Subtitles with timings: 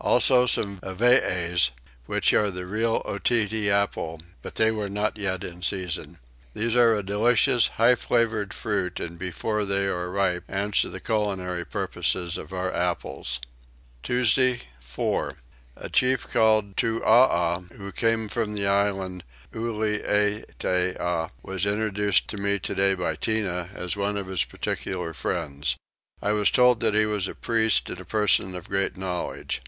[0.00, 1.72] Also some Avees,
[2.06, 6.20] which are the real Otaheite apple; but they were not yet in season.
[6.54, 11.64] These are a delicious high flavoured fruit and before they are ripe answer the culinary
[11.64, 13.40] purposes of our apples.
[14.04, 15.32] Tuesday 4.
[15.74, 22.94] A chief called Tootaha, who came from the island Ulietea, was introduced to me today
[22.94, 25.74] by Tinah as one of his particular friends.
[26.22, 29.58] I was told that he was a priest and a person of great knowledge.